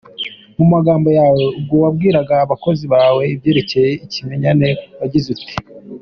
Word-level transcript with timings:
Mumagambo 0.57 1.09
yawe 1.19 1.43
Ubwo 1.57 1.75
wabwiraga 1.83 2.33
abakozi 2.45 2.85
bawe 2.93 3.23
ibyerekeye 3.35 3.91
ikimenyane 4.05 4.67
wagize 4.99 5.27
uti. 5.35 5.53